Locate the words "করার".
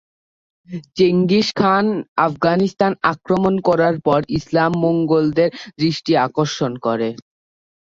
3.67-3.95